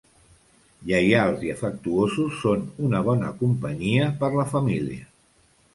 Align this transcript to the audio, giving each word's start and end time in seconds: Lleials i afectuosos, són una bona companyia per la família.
Lleials 0.91 1.43
i 1.47 1.51
afectuosos, 1.55 2.41
són 2.47 2.65
una 2.89 3.05
bona 3.11 3.31
companyia 3.45 4.13
per 4.25 4.35
la 4.41 4.49
família. 4.57 5.07